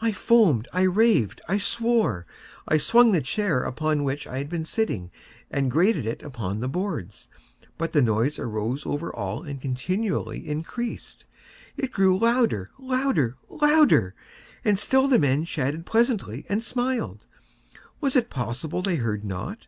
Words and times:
I 0.00 0.12
foamed—I 0.12 0.82
raved—I 0.82 1.58
swore! 1.58 2.26
I 2.68 2.78
swung 2.78 3.10
the 3.10 3.20
chair 3.20 3.64
upon 3.64 4.04
which 4.04 4.24
I 4.24 4.38
had 4.38 4.48
been 4.48 4.64
sitting, 4.64 5.10
and 5.50 5.68
grated 5.68 6.06
it 6.06 6.22
upon 6.22 6.60
the 6.60 6.68
boards, 6.68 7.26
but 7.76 7.92
the 7.92 8.00
noise 8.00 8.38
arose 8.38 8.86
over 8.86 9.12
all 9.12 9.42
and 9.42 9.60
continually 9.60 10.46
increased. 10.48 11.24
It 11.76 11.90
grew 11.90 12.16
louder—louder—louder! 12.20 14.14
And 14.64 14.78
still 14.78 15.08
the 15.08 15.18
men 15.18 15.44
chatted 15.44 15.86
pleasantly, 15.86 16.46
and 16.48 16.62
smiled. 16.62 17.26
Was 18.00 18.14
it 18.14 18.30
possible 18.30 18.80
they 18.80 18.94
heard 18.94 19.24
not? 19.24 19.66